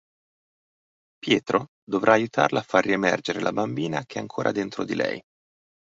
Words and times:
Pietro 1.19 1.67
dovrà 1.83 2.13
aiutarla 2.13 2.61
a 2.61 2.63
far 2.63 2.83
riemergere 2.85 3.39
la 3.39 3.51
bambina 3.53 4.03
che 4.07 4.17
è 4.17 4.21
ancora 4.21 4.51
dentro 4.51 4.83
di 4.83 4.95
lei. 4.95 5.21